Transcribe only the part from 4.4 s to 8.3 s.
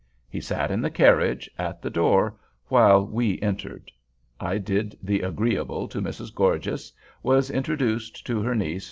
did the agreeable to Mrs. Gorges, was introduced